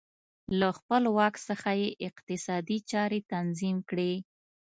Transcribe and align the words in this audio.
له 0.59 0.69
خپل 0.77 1.03
واک 1.17 1.35
څخه 1.49 1.69
یې 1.81 1.89
اقتصادي 2.07 2.77
چارې 2.91 3.19
تنظیم 3.33 3.77
کړې 3.89 4.13